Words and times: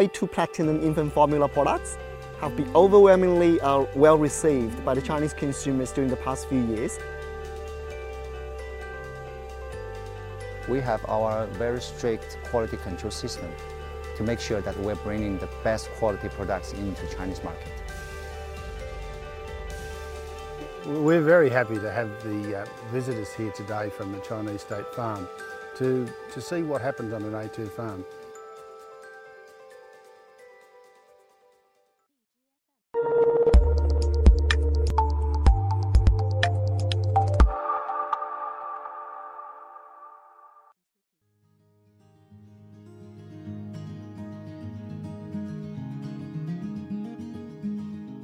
A2 0.00 0.32
Platinum 0.32 0.82
infant 0.82 1.12
formula 1.12 1.46
products 1.46 1.98
have 2.38 2.56
been 2.56 2.74
overwhelmingly 2.74 3.60
uh, 3.60 3.84
well 3.94 4.16
received 4.16 4.82
by 4.82 4.94
the 4.94 5.02
Chinese 5.02 5.34
consumers 5.34 5.92
during 5.92 6.08
the 6.08 6.16
past 6.16 6.48
few 6.48 6.62
years. 6.68 6.98
We 10.70 10.80
have 10.80 11.04
our 11.06 11.46
very 11.48 11.82
strict 11.82 12.38
quality 12.44 12.78
control 12.78 13.10
system 13.10 13.50
to 14.16 14.22
make 14.22 14.40
sure 14.40 14.62
that 14.62 14.74
we're 14.78 14.94
bringing 14.94 15.36
the 15.36 15.50
best 15.62 15.90
quality 15.98 16.30
products 16.30 16.72
into 16.72 17.04
the 17.04 17.14
Chinese 17.14 17.44
market. 17.44 17.68
We're 20.86 21.20
very 21.20 21.50
happy 21.50 21.74
to 21.74 21.92
have 21.92 22.08
the 22.22 22.60
uh, 22.60 22.66
visitors 22.90 23.34
here 23.34 23.50
today 23.50 23.90
from 23.90 24.12
the 24.12 24.20
Chinese 24.20 24.62
State 24.62 24.86
Farm 24.94 25.28
to, 25.76 26.08
to 26.32 26.40
see 26.40 26.62
what 26.62 26.80
happens 26.80 27.12
on 27.12 27.22
an 27.22 27.32
A2 27.32 27.70
farm. 27.70 28.02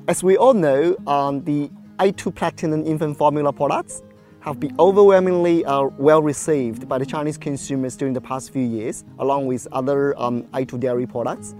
As 0.09 0.23
we 0.23 0.37
all 0.37 0.55
know, 0.55 0.95
um, 1.09 1.43
the 1.43 1.69
A2 1.99 2.33
Platinum 2.33 2.87
infant 2.87 3.19
formula 3.19 3.53
products 3.53 4.05
have 4.39 4.61
been 4.61 4.73
overwhelmingly 4.79 5.65
uh, 5.65 5.83
well 5.99 6.23
received 6.23 6.89
by 6.89 6.97
the 6.97 7.05
Chinese 7.05 7.37
consumers 7.37 7.97
during 7.97 8.15
the 8.15 8.21
past 8.21 8.53
few 8.53 8.63
years, 8.63 9.05
along 9.19 9.47
with 9.47 9.67
other 9.73 10.17
um, 10.17 10.45
A2 10.55 10.79
dairy 10.79 11.09
products. 11.09 11.57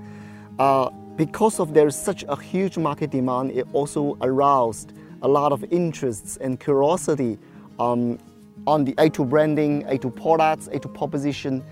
Uh, 0.61 0.91
because 1.17 1.59
of 1.59 1.75
there 1.75 1.89
is 1.89 1.97
such 1.97 2.25
a 2.29 2.41
huge 2.41 2.79
market 2.79 3.11
demand, 3.11 3.51
it 3.51 3.67
also 3.73 4.17
aroused 4.21 4.93
a 5.23 5.29
lot 5.29 5.51
of 5.51 5.65
interests 5.73 6.37
and 6.37 6.61
curiosity 6.61 7.39
um, 7.81 8.17
on 8.65 8.85
the 8.85 8.93
A2 8.93 9.29
branding, 9.29 9.83
A2 9.87 10.15
products, 10.15 10.69
A2 10.69 10.95
proposition. 10.95 11.65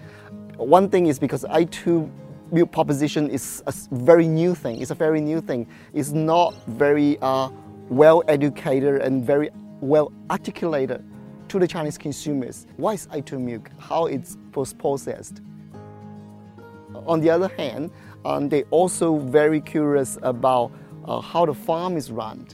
One 0.57 0.89
thing 0.89 1.07
is 1.07 1.21
because 1.21 1.45
A2 1.45 2.11
milk 2.55 2.71
proposition 2.71 3.29
is 3.29 3.63
a 3.67 3.73
very 3.91 4.29
new 4.29 4.55
thing. 4.55 4.81
It's 4.81 4.93
a 4.93 4.95
very 4.95 5.21
new 5.21 5.41
thing. 5.41 5.67
It's 5.93 6.13
not 6.13 6.55
very 6.69 7.19
uh, 7.21 7.51
well 7.89 8.23
educated 8.29 9.03
and 9.03 9.25
very 9.25 9.51
well 9.81 10.13
articulated 10.31 11.05
to 11.49 11.59
the 11.59 11.67
Chinese 11.67 11.99
consumers. 11.99 12.67
What 12.77 12.95
is 12.95 13.07
A2 13.09 13.41
milk? 13.41 13.71
How 13.79 14.07
it's 14.07 14.39
processed? 14.79 15.43
On 17.07 17.21
the 17.21 17.29
other 17.29 17.49
hand, 17.49 17.91
um, 18.25 18.49
they 18.49 18.63
also 18.71 19.19
very 19.19 19.61
curious 19.61 20.17
about 20.23 20.71
uh, 21.07 21.21
how 21.21 21.45
the 21.45 21.53
farm 21.53 21.97
is 21.97 22.11
run 22.11 22.47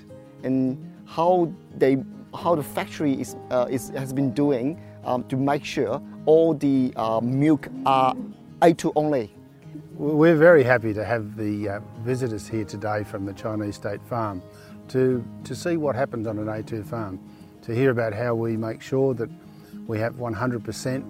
and 0.43 0.79
how 1.05 1.53
they 1.77 1.99
how 2.35 2.55
the 2.55 2.63
factory 2.63 3.21
is, 3.21 3.37
uh, 3.51 3.67
is 3.69 3.91
has 3.91 4.13
been 4.13 4.33
doing 4.33 4.81
um, 5.05 5.25
to 5.25 5.37
make 5.37 5.65
sure 5.65 6.01
all 6.25 6.55
the 6.55 6.93
uh, 6.97 7.21
milk 7.21 7.69
are 7.85 8.15
A2 8.63 8.93
only. 8.97 9.31
We're 10.01 10.35
very 10.35 10.63
happy 10.63 10.95
to 10.95 11.05
have 11.05 11.37
the 11.37 11.69
uh, 11.69 11.81
visitors 11.99 12.49
here 12.49 12.65
today 12.65 13.05
from 13.05 13.27
the 13.27 13.35
Chinese 13.35 13.75
State 13.75 14.01
Farm 14.09 14.41
to, 14.89 15.23
to 15.45 15.55
see 15.55 15.77
what 15.77 15.95
happens 15.95 16.27
on 16.27 16.39
an 16.39 16.47
A2 16.47 16.87
farm, 16.87 17.21
to 17.61 17.75
hear 17.75 17.91
about 17.91 18.15
how 18.15 18.35
we 18.35 18.57
make 18.57 18.81
sure 18.81 19.13
that 19.13 19.29
we 19.87 19.99
have 19.99 20.15
100% 20.15 21.05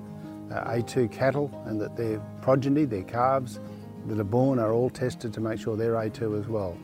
uh, 0.50 0.64
A2 0.72 1.12
cattle 1.12 1.52
and 1.66 1.80
that 1.80 1.96
their 1.96 2.18
progeny, 2.42 2.84
their 2.84 3.04
calves 3.04 3.60
that 4.06 4.18
are 4.18 4.24
born 4.24 4.58
are 4.58 4.72
all 4.72 4.90
tested 4.90 5.32
to 5.34 5.40
make 5.40 5.60
sure 5.60 5.76
they're 5.76 5.92
A2 5.92 6.40
as 6.40 6.48
well. 6.48 6.76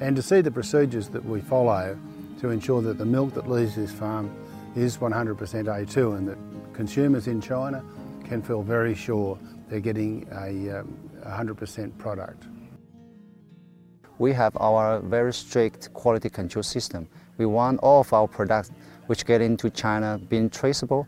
And 0.00 0.16
to 0.16 0.22
see 0.22 0.40
the 0.40 0.50
procedures 0.50 1.10
that 1.10 1.24
we 1.24 1.40
follow 1.40 1.96
to 2.40 2.50
ensure 2.50 2.82
that 2.82 2.98
the 2.98 3.06
milk 3.06 3.34
that 3.34 3.48
leaves 3.48 3.76
this 3.76 3.92
farm 3.92 4.34
is 4.74 4.96
100% 4.96 5.36
A2 5.36 6.18
and 6.18 6.26
that 6.26 6.38
consumers 6.74 7.28
in 7.28 7.40
China 7.40 7.84
can 8.24 8.42
feel 8.42 8.64
very 8.64 8.96
sure 8.96 9.38
they're 9.72 9.80
getting 9.80 10.28
a 10.32 10.80
um, 10.80 11.10
100% 11.24 11.96
product. 11.96 12.44
We 14.18 14.34
have 14.34 14.54
our 14.60 15.00
very 15.00 15.32
strict 15.32 15.94
quality 15.94 16.28
control 16.28 16.62
system. 16.62 17.08
We 17.38 17.46
want 17.46 17.80
all 17.80 18.02
of 18.02 18.12
our 18.12 18.28
products 18.28 18.70
which 19.06 19.24
get 19.24 19.40
into 19.40 19.70
China 19.70 20.20
being 20.28 20.50
traceable, 20.50 21.06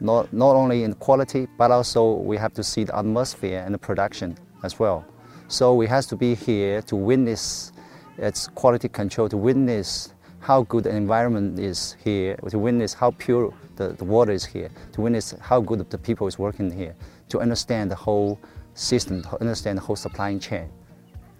not, 0.00 0.30
not 0.30 0.56
only 0.56 0.84
in 0.84 0.92
quality, 0.92 1.48
but 1.56 1.70
also 1.70 2.16
we 2.16 2.36
have 2.36 2.52
to 2.52 2.62
see 2.62 2.84
the 2.84 2.94
atmosphere 2.94 3.62
and 3.64 3.72
the 3.72 3.78
production 3.78 4.36
as 4.62 4.78
well. 4.78 5.06
So 5.48 5.72
we 5.72 5.86
have 5.86 6.04
to 6.08 6.16
be 6.16 6.34
here 6.34 6.82
to 6.82 6.96
witness 6.96 7.72
its 8.18 8.46
quality 8.48 8.90
control, 8.90 9.30
to 9.30 9.38
witness 9.38 10.12
how 10.42 10.64
good 10.64 10.84
the 10.84 10.94
environment 10.94 11.58
is 11.58 11.96
here, 12.04 12.36
to 12.50 12.58
witness 12.58 12.92
how 12.92 13.12
pure 13.12 13.54
the, 13.76 13.94
the 13.94 14.04
water 14.04 14.32
is 14.32 14.44
here, 14.44 14.68
to 14.92 15.00
witness 15.00 15.34
how 15.40 15.60
good 15.60 15.88
the 15.88 15.98
people 15.98 16.26
is 16.26 16.38
working 16.38 16.70
here, 16.70 16.94
to 17.28 17.40
understand 17.40 17.90
the 17.90 17.94
whole 17.94 18.38
system 18.74 19.22
to 19.22 19.40
understand 19.40 19.78
the 19.78 19.82
whole 19.82 19.96
supply 19.96 20.36
chain 20.38 20.68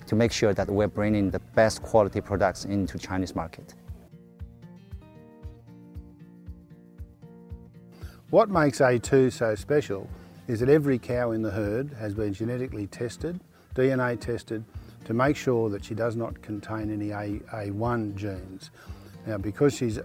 to 0.07 0.15
make 0.15 0.33
sure 0.33 0.53
that 0.53 0.69
we're 0.69 0.89
bringing 0.89 1.31
the 1.31 1.39
best 1.55 1.83
quality 1.83 2.21
products 2.21 2.65
into 2.65 2.99
Chinese 2.99 3.35
market. 3.35 3.75
What 8.31 8.51
makes 8.51 8.79
A2 8.79 9.33
so 9.33 9.55
special 9.55 10.09
is 10.49 10.61
that 10.61 10.69
every 10.69 10.99
cow 10.99 11.33
in 11.33 11.43
the 11.43 11.51
herd 11.51 11.93
has 11.99 12.15
been 12.15 12.33
genetically 12.33 12.87
tested, 12.87 13.41
DNA 13.75 14.19
tested, 14.19 14.65
to 15.05 15.15
make 15.15 15.37
sure 15.37 15.69
that 15.71 15.85
she 15.85 15.95
does 15.95 16.17
not 16.17 16.41
contain 16.43 16.93
any 16.93 17.11
A, 17.11 17.41
A1 17.55 18.15
genes. 18.15 18.71
Now 19.27 19.39
because 19.39 19.75
she's 19.75 19.99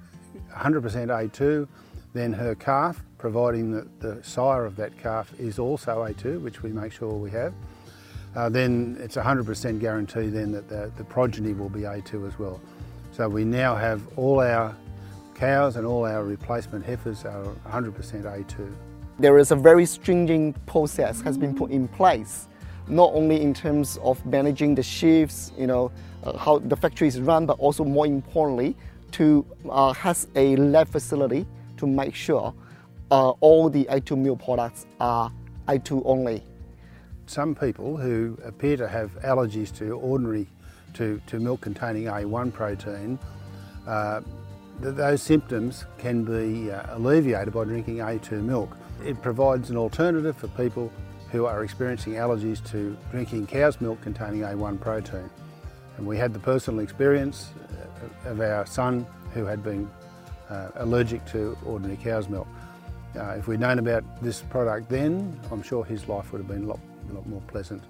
100% 0.53 0.81
A2, 0.81 1.67
then 2.13 2.33
her 2.33 2.55
calf, 2.55 3.03
providing 3.17 3.71
that 3.71 3.99
the 3.99 4.23
sire 4.23 4.65
of 4.65 4.75
that 4.77 4.97
calf 4.97 5.31
is 5.39 5.59
also 5.59 6.05
A2, 6.05 6.41
which 6.41 6.63
we 6.63 6.71
make 6.71 6.91
sure 6.91 7.13
we 7.13 7.31
have, 7.31 7.53
uh, 8.35 8.49
then 8.49 8.97
it's 8.99 9.15
100% 9.15 9.79
guarantee 9.79 10.27
then 10.27 10.51
that 10.51 10.69
the, 10.69 10.91
the 10.97 11.03
progeny 11.03 11.53
will 11.53 11.69
be 11.69 11.81
A2 11.81 12.27
as 12.27 12.37
well. 12.37 12.59
So 13.11 13.27
we 13.27 13.43
now 13.43 13.75
have 13.75 14.01
all 14.17 14.41
our 14.41 14.75
cows 15.33 15.75
and 15.75 15.85
all 15.85 16.05
our 16.05 16.23
replacement 16.23 16.85
heifers 16.85 17.25
are 17.25 17.45
100% 17.67 17.93
A2. 17.93 18.73
There 19.19 19.37
is 19.39 19.51
a 19.51 19.55
very 19.55 19.85
stringent 19.85 20.63
process 20.67 21.21
has 21.21 21.37
been 21.37 21.55
put 21.55 21.71
in 21.71 21.87
place, 21.87 22.47
not 22.87 23.11
only 23.13 23.41
in 23.41 23.53
terms 23.53 23.97
of 24.01 24.23
managing 24.25 24.75
the 24.75 24.83
shifts, 24.83 25.51
you 25.57 25.67
know, 25.67 25.91
uh, 26.23 26.37
how 26.37 26.59
the 26.59 26.75
factory 26.75 27.07
is 27.07 27.19
run, 27.19 27.45
but 27.45 27.59
also 27.59 27.83
more 27.83 28.05
importantly, 28.05 28.75
to 29.11 29.45
uh, 29.69 29.93
has 29.93 30.27
a 30.35 30.55
lab 30.57 30.87
facility 30.87 31.45
to 31.77 31.87
make 31.87 32.15
sure 32.15 32.53
uh, 33.11 33.29
all 33.39 33.69
the 33.69 33.85
A2 33.85 34.17
milk 34.17 34.43
products 34.43 34.85
are 34.99 35.31
A2 35.67 36.01
only. 36.05 36.43
Some 37.25 37.55
people 37.55 37.97
who 37.97 38.37
appear 38.43 38.77
to 38.77 38.87
have 38.87 39.11
allergies 39.21 39.75
to 39.77 39.91
ordinary, 39.91 40.47
to, 40.93 41.21
to 41.27 41.39
milk 41.39 41.61
containing 41.61 42.05
A1 42.05 42.53
protein, 42.53 43.19
uh, 43.85 44.21
th 44.81 44.95
those 44.95 45.21
symptoms 45.21 45.85
can 45.97 46.23
be 46.23 46.71
uh, 46.71 46.95
alleviated 46.97 47.53
by 47.53 47.63
drinking 47.63 47.97
A2 47.97 48.43
milk. 48.43 48.69
It 49.03 49.21
provides 49.21 49.69
an 49.69 49.77
alternative 49.77 50.35
for 50.37 50.47
people 50.49 50.91
who 51.31 51.45
are 51.45 51.63
experiencing 51.63 52.13
allergies 52.13 52.63
to 52.71 52.97
drinking 53.11 53.47
cow's 53.47 53.79
milk 53.81 54.01
containing 54.01 54.41
A1 54.41 54.79
protein. 54.79 55.29
And 55.97 56.05
we 56.05 56.17
had 56.17 56.33
the 56.33 56.39
personal 56.39 56.79
experience 56.79 57.49
uh, 58.25 58.29
of 58.29 58.39
our 58.39 58.65
son 58.65 59.05
who 59.33 59.45
had 59.45 59.63
been 59.63 59.89
uh, 60.49 60.69
allergic 60.75 61.25
to 61.27 61.57
ordinary 61.65 61.97
cow's 61.97 62.29
milk. 62.29 62.47
Uh, 63.15 63.31
if 63.31 63.47
we'd 63.47 63.59
known 63.59 63.79
about 63.79 64.03
this 64.21 64.41
product 64.41 64.89
then, 64.89 65.39
I'm 65.51 65.63
sure 65.63 65.83
his 65.83 66.07
life 66.07 66.31
would 66.31 66.39
have 66.39 66.47
been 66.47 66.63
a 66.63 66.67
lot, 66.67 66.79
a 67.09 67.13
lot 67.13 67.27
more 67.27 67.41
pleasant. 67.47 67.83